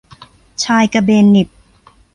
[0.63, 1.49] ชายกระเบนเหน็บ